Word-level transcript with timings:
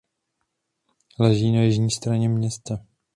Leží 1.19 1.51
na 1.51 1.61
jižní 1.61 1.91
straně 1.91 2.29
města. 2.29 2.85